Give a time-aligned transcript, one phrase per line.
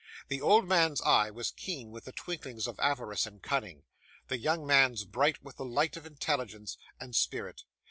[0.29, 3.83] The old man's eye was keen with the twinklings of avarice and cunning;
[4.29, 7.65] the young man's bright with the light of intelligence and spirit.